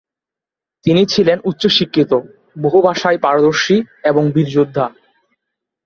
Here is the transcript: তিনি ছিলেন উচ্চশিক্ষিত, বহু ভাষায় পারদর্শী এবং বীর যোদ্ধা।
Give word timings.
তিনি 0.85 1.01
ছিলেন 1.05 1.37
উচ্চশিক্ষিত, 1.43 2.11
বহু 2.61 2.79
ভাষায় 2.81 3.17
পারদর্শী 3.17 3.77
এবং 4.03 4.23
বীর 4.31 4.47
যোদ্ধা। 4.47 4.85